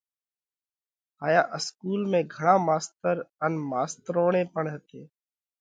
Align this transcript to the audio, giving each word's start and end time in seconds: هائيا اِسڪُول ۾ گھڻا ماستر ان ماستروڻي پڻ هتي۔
هائيا 1.21 1.43
اِسڪُول 1.57 2.01
۾ 2.15 2.21
گھڻا 2.33 2.55
ماستر 2.67 3.15
ان 3.45 3.53
ماستروڻي 3.69 4.43
پڻ 4.53 4.63
هتي۔ 4.73 5.01